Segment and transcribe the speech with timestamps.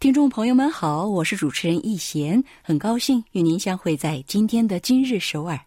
[0.00, 5.60] 听众朋友们好，我是主持人易贤，很高兴与您相会在今天的今日首尔。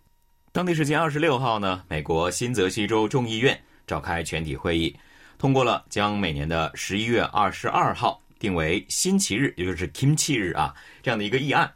[0.52, 4.98] 当地时间二十六号呢，美国新泽西州众议院召开全体会议，
[5.38, 10.74] 通过了将每年的十一月二十二号定为新奇日，也就是 Kim 旗日啊
[11.04, 11.72] 这样的一个议案。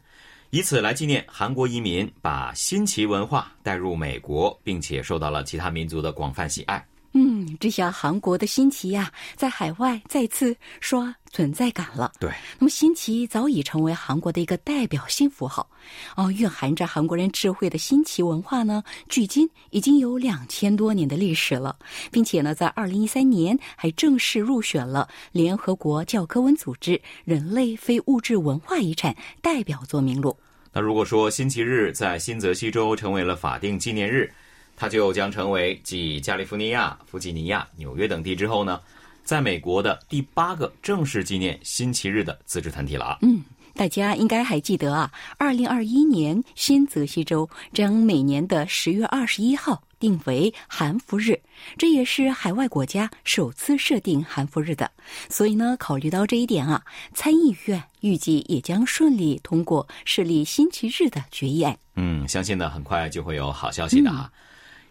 [0.49, 6.83] 以此来纪念韩国移民把新奇文化带入美国，并且受到了其他民族的广泛喜爱。
[7.19, 12.11] 嗯，这下韩国的新奇呀，在海外再次刷存在感了。
[12.19, 15.67] 对，那么新奇早已成为韩国的一个代表性符号。
[16.15, 21.75] 哦，蕴含着韩国人智慧的新奇文化呢，距今已经有两千多年的历史了，
[22.11, 30.37] 并且呢，在二零一三年还正式入选了联合国教科文组织人类非物质文化遗产代表作名录。
[30.71, 34.31] 那如果说新奇日在新泽西州成为了法定纪念日，
[34.79, 38.79] 它就将成为继加利福尼亚、弗吉尼亚、纽约等地之后呢，
[39.23, 43.17] 在美国的第八个正式纪念新奇日的自治团体了。
[43.23, 51.39] 嗯，大家应该还记得啊，二零二一年新泽西州将每年的十月二十一号定为韩服日，
[51.75, 54.91] 这也是海外国家首次设定韩服日的。
[55.27, 56.83] 所以呢，考虑到这一点啊，
[57.15, 61.75] 参议院预计也将顺利通过设立新奇日的决议案。
[61.95, 64.31] 嗯，相信呢，很快就会有好消息的哈。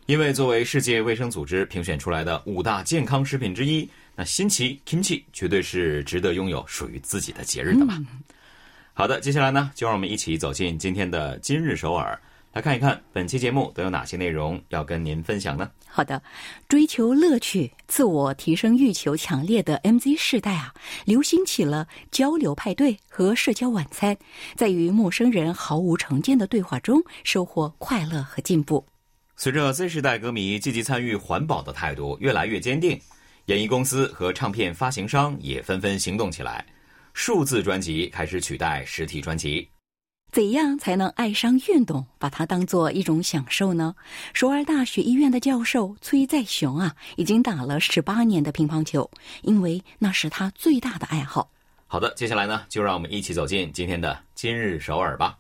[0.06, 8.00] 因为作为世界卫生组织评选出来的五大健康食品之一，那新奇 kimchi 绝对是值得拥有属于自己的节日的嘛。
[8.94, 12.16] 好的，接下来呢，就让我们一起走进今天的今日首尔，
[12.52, 15.68] 来看一看本期节目都有哪些内容要跟您分享呢？
[15.89, 16.22] 好的，
[16.68, 20.72] 追求乐趣、自我提升欲求强烈的 MZ 世代啊，
[21.05, 24.16] 流行起了交流派对和社交晚餐，
[24.55, 28.86] 在与陌生人毫无成见的对话中收获快乐和进步。
[29.39, 32.98] 随着 Z 世代歌迷积极参与环保的态度越来越坚定，
[33.47, 36.64] 演艺公司和唱片发行商也纷纷行动起来，
[37.13, 39.69] 数字专辑开始取代实体专辑。
[40.33, 43.95] 怎样才能爱上运动，把它当做一种享受呢？
[44.33, 49.11] 首尔大学医院的教授崔在雄啊，已经打了十八年的乒乓球，
[49.42, 51.51] 因为那是他最大的爱好。
[51.86, 55.39] 好的，接下来呢，就让我们一起走进今天的今日首尔吧。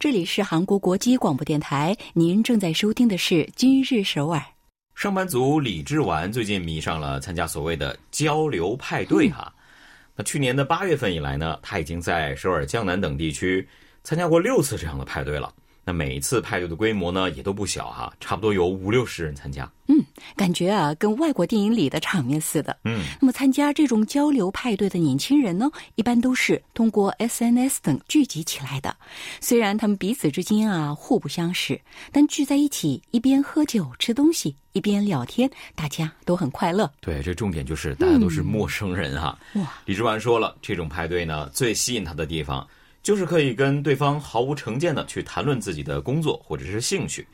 [0.00, 4.40] 这里是韩国国际广播电台，您正在收听的是《今日首尔》。
[4.94, 9.52] 上班族李志完最近迷上了参加所谓的交流派对哈。
[10.16, 13.68] 那去年的八月份以来呢，他已经在首尔、江南等地区
[14.02, 15.52] 参加过六次这样的派对了。
[15.90, 19.68] 那每一次派对的规模呢，也都不小哈，差不多有五六十人参加。
[19.88, 20.00] 嗯，
[20.36, 22.76] 感觉啊，跟外国电影里的场面似的。
[22.84, 28.94] 嗯，那么参加这种交流派对的年轻人呢，一般都是通过 SNS 等聚集起来的。
[29.40, 31.80] 虽然他们彼此之间啊互不相识，
[32.12, 36.88] 但聚在一起一边喝酒吃东西，一边聊天，大家都很快乐。
[37.00, 39.36] 对，这重点就是大家都是陌生人哈。
[39.54, 42.64] 哇，李志完说了，这种派对呢，最吸引他的地方。
[43.02, 47.26] 就是可以跟对方毫无成见的去谈论自己的工作或者是兴趣，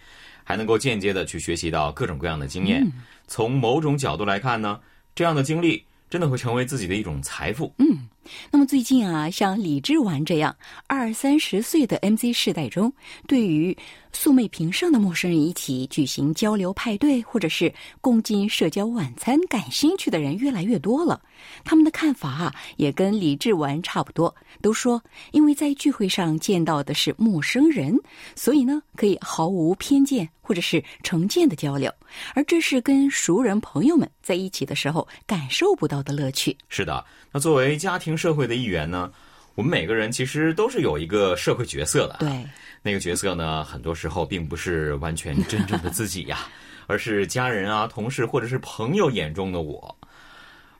[0.44, 2.86] 还能够间接的去学习到各种各样的经验。
[3.26, 4.80] 从某种角度来看呢，
[5.14, 7.74] 这样的经历真的会成为自己的一种财富。
[7.78, 8.08] 嗯，
[8.50, 10.54] 那么最近啊，像李志完这样
[10.86, 12.92] 二三十岁的 MZ 世代中，
[13.26, 13.76] 对于
[14.12, 21.20] 素昧平生的陌生人一起举行交流派对，或者是共进社交晚餐，感兴趣的人越来越多了。
[21.64, 25.02] 他们的看法啊，也跟李志完差不多，都说
[25.32, 27.98] 因为在聚会上见到的是陌生人，
[28.34, 31.92] 所以呢，可以毫无偏见或者是成见的交流，
[32.34, 36.56] 而这是跟熟人朋友们在一起的时候感受不到的乐趣。
[36.70, 39.10] 是的，那作为家庭社会的一员呢，
[39.54, 42.16] 我们每个人其实都是有一个社会角色的。
[42.20, 42.44] 对。
[42.82, 46.46] 那个角色呢，很多时候并不是完全真正的自己呀，
[46.86, 49.96] 而是家人啊、同事或者是朋友眼中的我。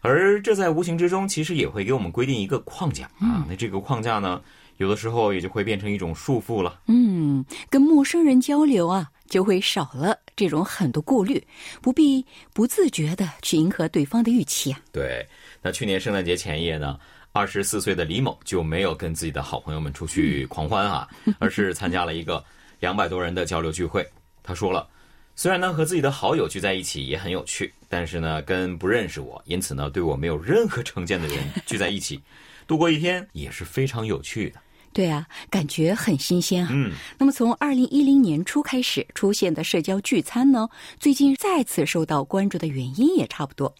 [0.03, 3.45] 而这在无形之中，其实也会给我们规定一个框架啊。
[3.49, 4.41] 那这个框架呢，
[4.77, 6.79] 有的时候也就会变成一种束缚了。
[6.87, 11.45] 嗯，跟陌生人交流啊，就会少了这种很多顾虑，
[11.83, 14.79] 不必不自觉的去迎合对方的预期啊。
[14.93, 15.27] 对，
[15.61, 16.97] 那去年圣诞节前夜呢？
[17.37, 21.07] 二十四岁的李某就没有跟自己的好朋友们出去狂欢啊，
[21.39, 22.43] 而是参加了一个
[22.81, 24.09] 两百多人的交流聚会。
[24.43, 24.89] 他说了，
[25.35, 31.37] 虽然呢和自己的好友聚在一起也很有趣，但是呢跟不认识我，因此呢对我没有任何成见的人
[31.67, 32.19] 聚在一起，
[32.67, 34.61] 度过一天也是非常有趣的。
[34.97, 36.71] 对啊，感觉很新鲜啊。
[36.73, 40.67] 嗯，那么从二零一零年初开始出现的社交聚餐呢，
[40.99, 43.75] 最近再次受到关注的原因也差不多。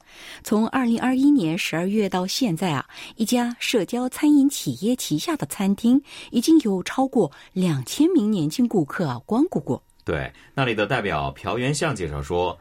[0.45, 2.85] 从二零二一年十二月到现在啊，
[3.15, 5.99] 一家社交餐饮企业旗下的餐厅
[6.33, 9.83] 已经有超过两千名年轻顾客啊光顾过。
[10.05, 12.59] 对，那里的代表朴元相介绍说，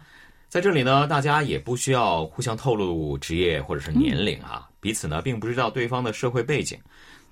[0.48, 6.80] 在这里呢，大家也不需要互相透露职业或者是年龄啊，彼此呢并不知道对方的社会背景。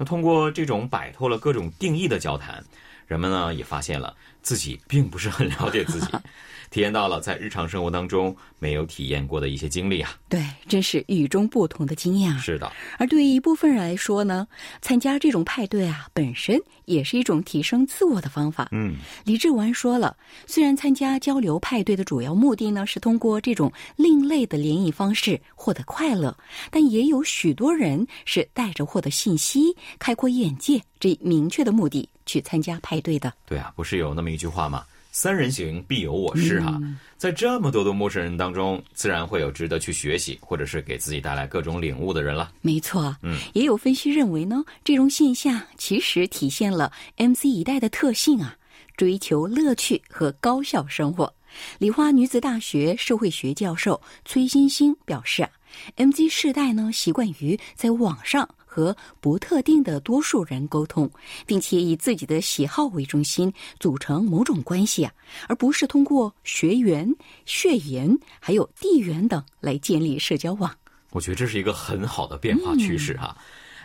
[0.03, 2.63] 通过这种摆脱了各种定义的交谈，
[3.07, 6.07] 人们呢也发现了自己并不是很了解自己，
[6.69, 10.16] 体验到了在日常生活当中没有体验过的一些经历啊。
[10.30, 12.38] 对，真是与众不同的经验啊。
[12.40, 14.48] 是的，而对于一部分人来说呢，
[14.81, 18.68] 参加这种派对啊，本身也是一种提升自我的方法。
[18.72, 20.16] 嗯，李志文说了，
[20.46, 26.36] 虽然参加交流派对的主要目的呢是通过这种另类的联谊方式获得快乐，
[26.69, 33.31] 但也有许多人是带着获得信息、开阔眼界这一明确的目的去参加派对的。
[33.46, 34.83] 对啊，不是有那么一句话嘛？
[35.15, 36.81] 三人行必有我师哈，
[37.18, 42.51] 在这么多的陌生人当中，自然会有值得去学习或者是给自己带来各种领悟的人了。
[42.62, 48.57] 没错，嗯，也有分析认为呢，这种现象其实体现了 MC 一代的特性啊，
[48.97, 51.31] 追求乐趣和高效生活。
[51.77, 55.50] 梨花女子大学社会学教授崔欣欣表示啊
[55.95, 61.08] ，MZ 世代呢习惯于在网上和不特定的多数人沟通，
[61.46, 65.14] 并且以自己的喜好为中心组成某种关系啊，
[65.48, 67.08] 而不是通过学员、
[67.46, 70.75] 血缘还有地缘等来建立社交网。
[71.12, 73.38] 我觉得这是一个很好的变化趋势哈。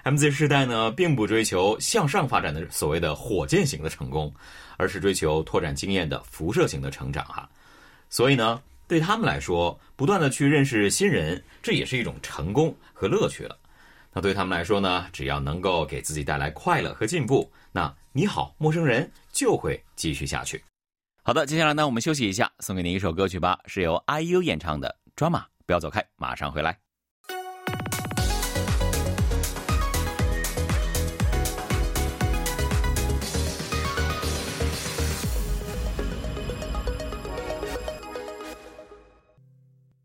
[0.05, 4.33] MZ 世代呢，并不追求向上发展的所谓的火箭型的成功，
[4.79, 7.47] 而是追求拓展经验的辐射型的成长哈。
[8.09, 13.59] 所以呢，对他们来说，不断的去认识新人，这也是一种成功和乐趣了。
[14.21, 20.63] 对他们来说呢，只要能够给自己带来快乐和进步，那你好，陌生人就会继续下去。
[21.23, 26.79] 好的，接下来呢，我们休息一下，送给您一首歌曲吧，是由 IU 演唱的《抓马》，不要走开，马上回来。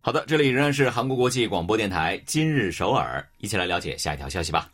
[0.06, 4.70] 好的，这里仍然是韩国国际广播电台今日首尔，一起来了解下一条消息吧。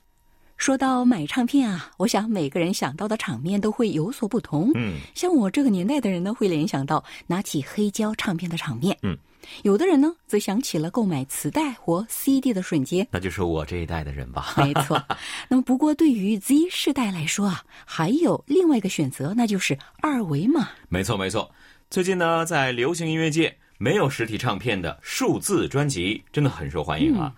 [0.58, 4.72] 说到买唱片啊，我想每个人想到的场面都会有所不同。
[4.74, 8.98] 嗯，像我这个年代的人呢，会联想到拿起黑胶唱片的场面。
[9.04, 9.16] 嗯，
[9.62, 13.08] 有的人呢，则想起了购买磁带或 CD 的瞬间。
[13.12, 14.56] 那就是我这一代的人吧。
[14.58, 15.00] 没错。
[15.48, 20.70] 那么，不过对于 Z 世代来说啊，还有另外一个选择，那就是二维码。
[20.90, 21.52] 没错，没错。
[21.92, 27.34] 最近呢，在流行音乐界，没有实体唱片的数字专辑真的很受欢迎啊。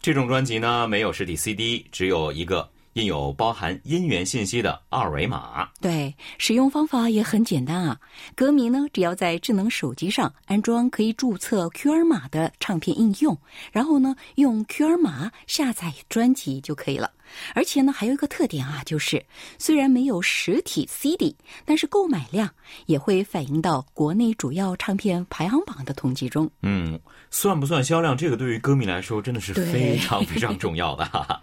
[0.00, 5.68] 这种专辑呢，没有实体 CD，只有一个印有包含音源信息的二维码。
[5.80, 7.98] 对，使用方法也很简单啊。
[8.34, 13.36] 歌迷呢，只要在智能手机上安装可以注册 QR 码的唱片应用，
[13.70, 17.10] 然后呢，用 QR 码下载专辑就可以了。
[17.54, 19.24] 而且呢，还有一个特点啊，就是
[19.58, 22.50] 虽然没有实体 CD，但是购买量
[22.84, 26.50] 也会反映到国内主要唱片排行榜的统计中。
[26.60, 27.00] 嗯，
[27.30, 28.14] 算不算销量？
[28.14, 31.40] 这个对于歌迷来说真的是非常非常重要的。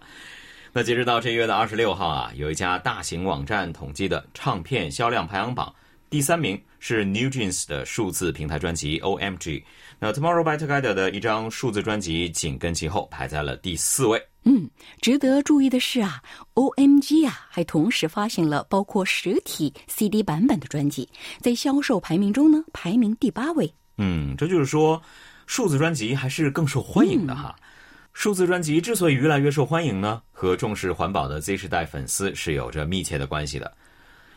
[0.72, 5.74] 那截止到这月的二十六号啊，有一家大型网站统计的唱片销量排行榜，
[6.08, 9.64] 第三名是 New Jeans 的数字平台专辑 OMG。
[9.98, 14.22] 那 Tomorrow by Together 的一张数字专辑紧跟其后，排在了第四位。
[14.44, 16.22] 嗯，值得注意的是啊
[16.54, 21.08] ，OMG 啊，还同时发行了包括实体 CD 版本的专辑，
[21.40, 23.70] 在销售排名中呢，排名第八位。
[23.98, 25.02] 嗯，这就是说，
[25.46, 27.54] 数字专辑还是更受欢迎的哈。
[28.12, 33.72] 数字专辑之所以越来越受欢迎呢，和重视环保的 Z 时代粉丝是有着密切的关系的。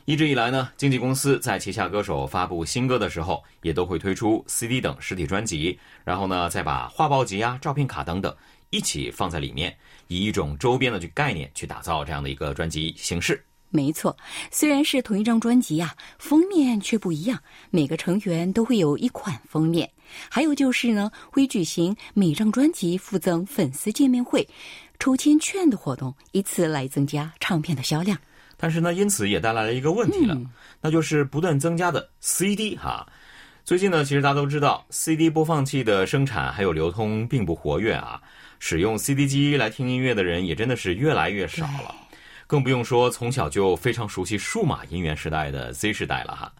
[0.05, 8.33] 一直以来呢，经纪公司在旗下歌手发布新歌的时候，也都会推出 CD 等实体专辑，然后呢，再把画报集啊、照片卡等等
[8.69, 9.75] 一起放在里面，
[10.07, 13.43] 以一种周边的去概念去打造这样的一个专辑形式。
[13.75, 14.15] 没错，
[14.51, 17.39] 虽然是同一张专辑啊，封面却不一样。
[17.71, 19.89] 每个成员都会有一款封面，
[20.29, 24.47] 还有就是呢，会举行每张专辑附赠粉丝见面会、
[24.99, 28.15] 抽签券的活动，以此来增加唱片的销量。
[28.57, 30.39] 但是呢，因此也带来了一个问题了，
[30.79, 33.03] 那就是不断增加的 CD 哈。
[33.65, 38.21] 最近呢，其实大家都知道，CD 播放器的生产还有流通并不活跃啊，
[38.59, 41.95] 使用 CD 机来听音乐的人也真的是越来越少了。
[42.53, 46.53] 更不用说从小就非常熟悉数码音源时代的 Z 世代了哈。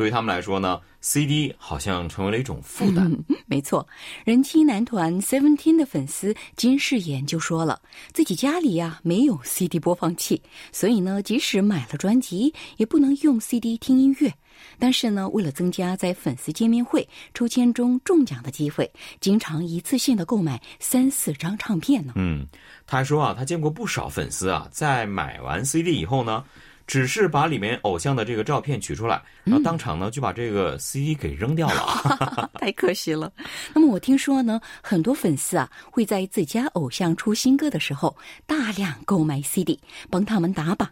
[0.00, 3.14] 对于他们来说呢，CD 好像成为了一种负担。
[3.44, 3.86] 没错，
[4.24, 7.78] 人气男团 Seventeen 的粉丝金世妍就说了，
[8.14, 10.40] 自己家里呀没有 CD 播放器，
[10.72, 14.32] 所以呢，即使买了专辑，也不能用 CD 听音乐。
[14.78, 18.90] 但是呢，为了增加在粉丝见面会抽签中中奖的机会，
[19.20, 22.14] 经常一次性的购买三四张唱片呢。
[22.16, 22.46] 嗯，
[22.86, 26.42] 他还说啊，他见过不少粉丝啊，在买完 CD 以后呢。
[26.90, 33.32] 只是把里面偶像的这个照片取出来，然后当场呢就把这个 CD 给扔掉了， 太可惜了。
[33.72, 39.78] 那么我听说呢，很多粉丝啊会在自家偶像出新歌的时候大量购买 CD，
[40.10, 40.90] 帮他们打榜。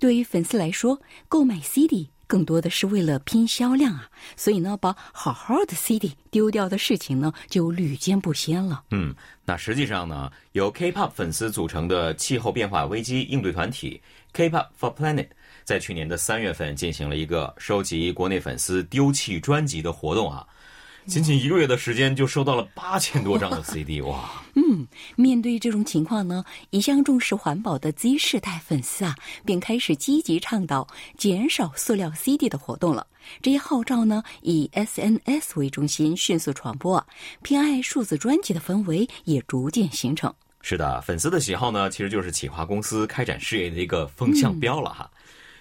[0.00, 8.82] 对于粉丝来说，购买 CD 更多的是为了拼销量啊，所以呢，把好好的 CD 丢掉的事情呢就屡见不鲜了。
[8.90, 9.14] 嗯，
[9.44, 14.00] 那实际上呢，由 K-pop 粉丝组成的气候变化危机应对团体
[14.32, 15.28] K-pop for Planet。
[15.64, 20.46] 在去年的三月份进行了一个收集国内粉丝丢弃专辑的活动啊，
[21.06, 24.42] 仅仅一个月的时间就收到了八千多张的 CD 哇！
[24.54, 30.86] 嗯，面对这种情况呢，一向重视环保的 Z 世代粉丝啊，便开始积极倡导
[31.16, 33.06] 减少塑料 CD 的活动了。
[33.40, 37.06] 这一号召呢，以 SNS 为中心迅速传播，
[37.42, 40.34] 偏爱数字专辑的氛围也逐渐形成。
[40.60, 45.08] 是的，粉丝的喜好呢，其实就是企划公司开展事业的一个风向标了哈。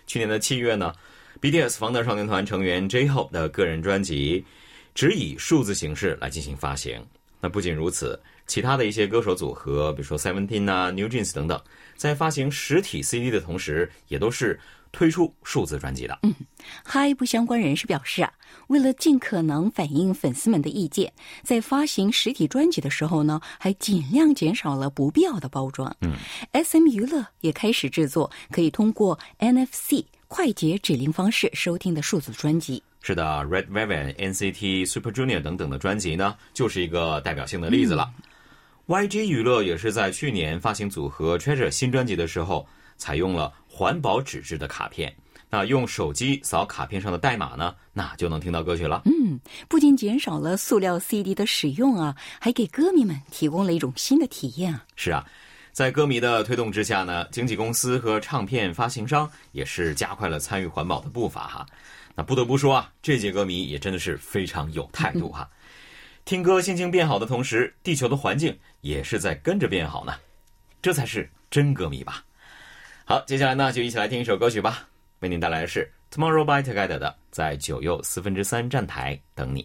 [0.08, 0.92] 去年的七月呢
[1.40, 4.44] ，BTS 防弹少年团成员 J-Hope 的个人专辑
[4.96, 7.06] 只以数字形式来进行发行。
[7.42, 11.62] 那不仅如此，其他的一些歌手组合，比如说 Seventeen 啊、New Jeans 等等，
[11.96, 14.60] 在发行实体 CD 的同时，也都是
[14.92, 16.18] 推出数字专辑的。
[16.24, 16.34] 嗯，
[16.84, 18.34] 嗨不相关人士表示啊，
[18.68, 25.96] 为了尽可能反映粉丝们的意见，在发行实体专辑的时候呢，还尽量减少了不必要的包装。
[26.02, 26.14] 嗯
[26.54, 32.82] ，SM 娱乐也开始制作可以通过 NFC 快捷指令方式收听的数字专辑。
[33.08, 38.12] 是的，Red Velvet、NCT、Super Junior 等等的专辑呢，就是一个代表性的例子了。
[38.88, 45.16] YG 娱乐也是在去年发行组合 Treasure 新专辑的时候，采用了环保纸质的卡片。
[45.52, 49.04] 那用手机扫卡片上的代码呢，那就能听到歌曲了。
[49.06, 54.84] 嗯，不仅减少了塑料 CD 的使用啊，还给歌迷们提供了一种新的体验啊。
[54.96, 55.24] 是啊，
[55.72, 61.66] 在歌迷的推动之下呢，经纪公司和唱片发行商也是加快了参与环保的步伐哈。
[62.16, 65.50] 那不得不说啊，这届歌迷也真的是非常有态度哈。
[66.24, 70.16] 听歌心情变好的同时，地球的环境也是在跟着变好呢，
[70.82, 72.24] 这才是真歌迷吧。
[73.04, 74.88] 好，接下来呢就一起来听一首歌曲吧，
[75.20, 79.62] 为您带来的是 Tomorrow by Together 的《在九又四分之三站台等你》。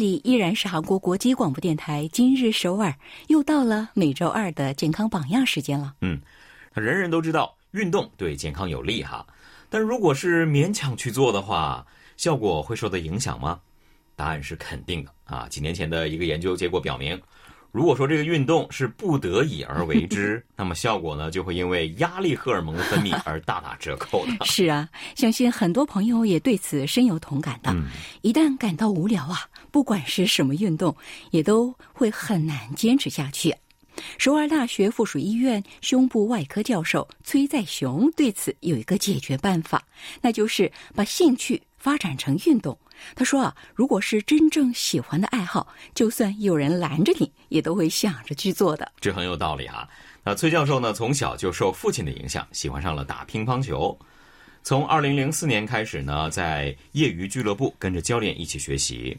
[0.00, 2.96] 里依然是韩国国际广播电台今日首尔，
[3.28, 5.94] 又到了每周二的健康榜样时间了。
[6.00, 6.18] 嗯，
[6.72, 9.26] 人人都知道运动对健康有利哈，
[9.68, 13.60] 但如果是勉强去做的话，效果会受到影响吗？
[14.16, 15.46] 答案是肯定的啊！
[15.48, 17.20] 几年前的一个研究结果表明，
[17.72, 24.44] 如果说这个运动是不得已而为之， 那么效果呢就会因为压力荷尔蒙的分泌而大打折扣的。
[24.44, 27.74] 是啊，相信很多朋友也对此深有同感的。
[28.22, 30.96] 一旦感到无聊啊，不管是什么运动，
[31.30, 33.54] 也都会很难坚持下去。
[34.16, 39.82] 首尔大学附属医院胸部外科教授崔在雄对此有一个解决办法，
[40.22, 42.78] 那就是把兴趣发展成运动。
[43.16, 48.92] 他说啊，如果是真正喜欢的爱好，就算有人拦着你，也都会想着去做的。
[49.00, 49.88] 这很有道理啊。
[50.22, 53.98] 那崔教授呢，从小就受父亲的影响，喜欢上了打乒乓球。
[54.62, 59.18] 从二零零四年开始呢，在业余俱乐部跟着教练一起学习。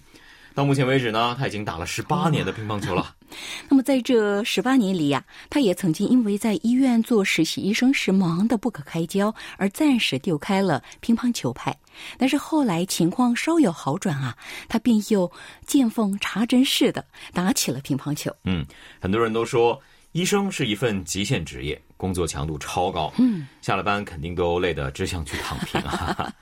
[0.54, 3.16] 到目前为止呢，他已经打了十八年的乒乓球了。
[3.70, 11.76] 那么在这十八年里呀，他也曾经因为在医院做实习医生时忙得不可开交，而暂时丢开了乒乓球拍。
[12.18, 14.36] 但是后来情况稍有好转啊，
[14.68, 15.32] 他便又
[15.66, 18.36] 见缝插针似的打起了乒乓球。
[18.44, 18.66] 嗯，
[19.00, 19.82] 很多人都说
[20.12, 23.14] 医生是一份极限职业，工作强度超高。
[23.18, 26.34] 嗯，下了班肯定都累得只想去躺平啊。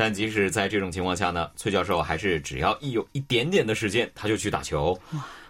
[0.00, 4.98] 但即使在这种情况下呢，崔教授还是只要一有一点点的时间，他就去打球，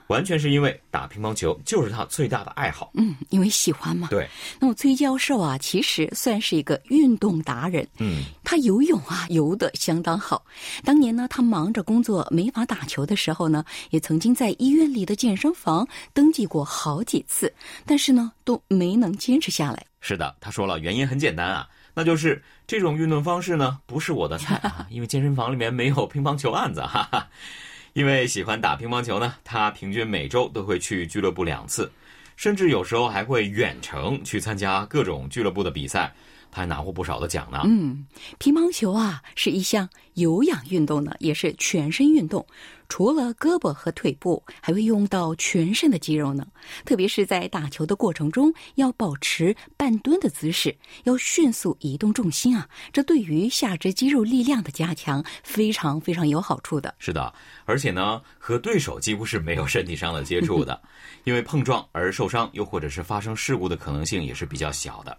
[0.08, 2.90] 完全是因为打乒乓球就是他最大的爱好。
[2.94, 4.08] 嗯，因为喜欢嘛。
[4.10, 4.28] 对。
[4.58, 7.86] 那么崔教授啊，其实算是一个运动达人。
[7.98, 8.24] 嗯。
[8.42, 10.44] 他游泳啊，游得相当好。
[10.82, 17.54] 当年呢，他忙着工作没法打球的时候呢，也曾经在医院里的健身房登记过好几次，
[17.86, 19.86] 但是呢，都没能坚持下来。
[20.00, 21.68] 是的，他说了，原因很简单啊。
[21.92, 22.40] 那就是
[22.70, 27.26] 这种运动方式呢，不是我的菜啊， 因为健身房里面没有乒乓球案子，哈哈。
[27.94, 31.90] 因为喜欢打乒乓球呢，他平均每周都会去俱乐部两次，
[32.36, 36.14] 甚至有时候还会远程去参加各种俱乐部的比赛。
[36.50, 37.62] 他还拿过不少的奖呢。
[37.64, 38.06] 嗯，
[38.38, 42.44] 乒乓球啊是一项有氧运动呢，也是全身运动。
[42.88, 46.44] 除了胳膊和腿部，还会用到全身的肌肉呢。
[46.84, 52.68] 特别是在打球的过程中，要保持半蹲的姿势，要迅速移动重心啊。
[52.92, 56.92] 这对于下肢肌肉力量的加强非常非常有好处的。
[56.98, 57.32] 是的，
[57.64, 60.82] 而且呢，和对手几乎是没有身体上的接触的，
[61.22, 65.16] 因为碰撞而受伤，又或者是发生事故的可能性也是比较小的。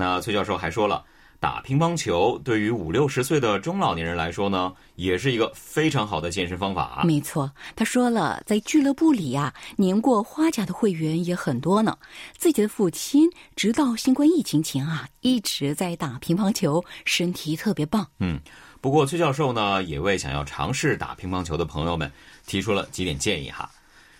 [0.00, 1.04] 那崔教授还说了，
[1.40, 7.02] 打乒乓球对于五六十岁的中老年人来说呢，也是一个非常好的健身方法。
[7.04, 11.98] 没错，他说了，在俱乐部里呀，年过花甲的会员也很多呢。
[12.36, 18.06] 自己的父亲直到新冠疫情前啊，一直在打乒乓球，身体特别棒。
[18.20, 18.38] 嗯，
[18.80, 22.08] 不过崔教授呢，也为想要尝试打乒乓球的朋友们
[22.46, 23.68] 提出了几点建议哈。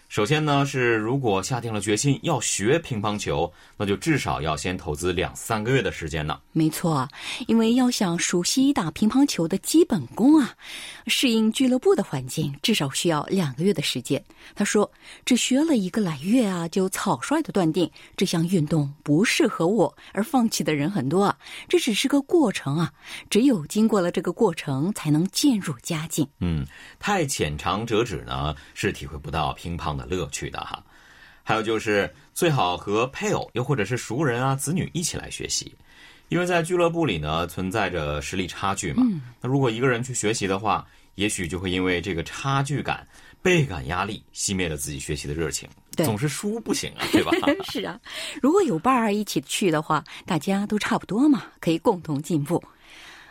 [0.09, 6.41] 首先呢，是如果下定了决心要学乒乓球，那就至少要先投资两三个月的时间呢。
[6.53, 7.07] 没错，
[7.47, 10.55] 因为要想熟悉打乒乓球的基本功啊，
[11.09, 14.23] 适应俱乐部的环境，至少需要两个月的时间。
[14.55, 14.91] 他说，
[15.27, 21.37] 只学了一个来月啊，就草率的断定这项运动不适合我而放弃的人很多啊。
[21.69, 22.91] 这只是个过程啊，
[23.29, 26.27] 只有经过了这个过程，才能渐入佳境。
[26.41, 26.67] 嗯，
[26.99, 29.98] 太浅尝辄止呢，是体会不到乒乓。
[29.99, 30.83] 的乐趣的哈，
[31.43, 35.75] 还有就是最好和配偶又或者是熟人啊、子女一起来学习，
[36.29, 39.03] 因为在俱乐部里呢存在着实力差距嘛。
[39.41, 43.07] 那如果一个人去学习的话，也许就会因为这个差距感、
[43.43, 45.69] 倍感压力，熄灭了自己学习的热情。
[45.97, 47.33] 总是输不行啊，对吧？
[47.73, 47.99] 是啊，
[48.41, 52.63] 如果有伴儿一起去的话，大家都差不多嘛，可以共同进步。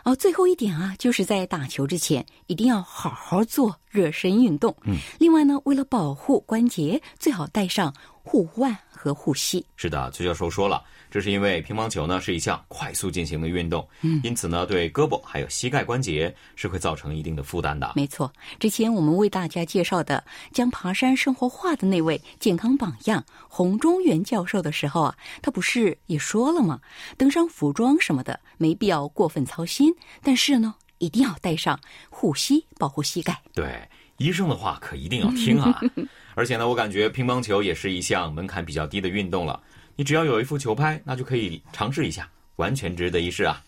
[0.08, 4.74] 哦，最后一点啊，就是在打球之前一定要好好做热身运动。
[4.84, 7.92] 嗯，另外呢，为了保护关节，最好带上
[8.28, 9.64] 护腕和护膝。
[9.74, 10.84] 是的，崔教授说了。
[11.10, 17.90] 这是因为乒乓球呢是一项快速进行的运动，嗯，因此呢对胳膊还有膝盖关节是会造成一定的负担的。
[17.96, 26.78] 没错，之前我们为大家介绍的将爬山生活化的那位健康榜样洪忠元教授的时候啊，他不是也说了吗？
[27.16, 29.90] 登山服装什么的没必要过分操心，
[30.22, 33.40] 但是呢一定要带上护膝，保护膝盖。
[33.54, 35.81] 对，医生的话可一定要听啊！
[36.35, 39.61] 而且呢，我感觉乒乓球也是一项门槛比较低的运动了。
[39.95, 43.63] 你只要有一副球拍，那就可以尝试一下，完全值得一试啊！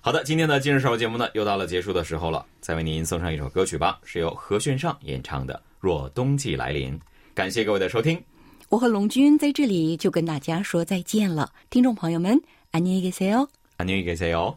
[0.00, 6.92] 好的，今天的今日首节目呢，又到了结束的时候了，再为您送上一首歌曲吧，是由何炫上演唱的《若冬季来临》。
[7.34, 8.22] 感谢各位的收听，
[8.68, 12.40] 我和龙军在这里就跟大家说再见了，听众朋友们，
[12.72, 14.56] 안녕히계세 요， 안녕히계세 요。